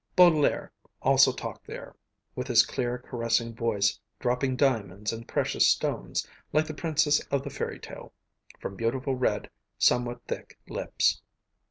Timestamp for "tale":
7.79-8.11